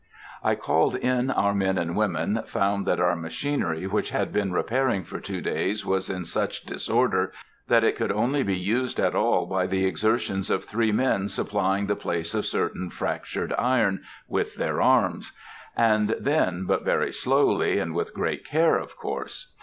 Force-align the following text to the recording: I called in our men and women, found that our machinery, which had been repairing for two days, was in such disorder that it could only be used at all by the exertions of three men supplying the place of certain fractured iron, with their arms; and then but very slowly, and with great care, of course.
I 0.43 0.55
called 0.55 0.95
in 0.95 1.29
our 1.29 1.53
men 1.53 1.77
and 1.77 1.95
women, 1.95 2.41
found 2.47 2.87
that 2.87 2.99
our 2.99 3.15
machinery, 3.15 3.85
which 3.85 4.09
had 4.09 4.33
been 4.33 4.51
repairing 4.51 5.03
for 5.03 5.19
two 5.19 5.41
days, 5.41 5.85
was 5.85 6.09
in 6.09 6.25
such 6.25 6.63
disorder 6.65 7.31
that 7.67 7.83
it 7.83 7.97
could 7.97 8.11
only 8.11 8.41
be 8.41 8.57
used 8.57 8.99
at 8.99 9.13
all 9.13 9.45
by 9.45 9.67
the 9.67 9.85
exertions 9.85 10.49
of 10.49 10.65
three 10.65 10.91
men 10.91 11.27
supplying 11.29 11.85
the 11.85 11.95
place 11.95 12.33
of 12.33 12.47
certain 12.47 12.89
fractured 12.89 13.53
iron, 13.59 14.01
with 14.27 14.55
their 14.55 14.81
arms; 14.81 15.33
and 15.77 16.15
then 16.19 16.65
but 16.65 16.83
very 16.83 17.13
slowly, 17.13 17.77
and 17.77 17.93
with 17.93 18.11
great 18.15 18.43
care, 18.43 18.77
of 18.79 18.97
course. 18.97 19.53